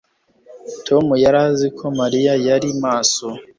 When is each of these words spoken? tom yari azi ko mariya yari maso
tom 0.87 1.05
yari 1.23 1.37
azi 1.47 1.67
ko 1.77 1.85
mariya 1.99 2.33
yari 2.47 2.69
maso 2.83 3.25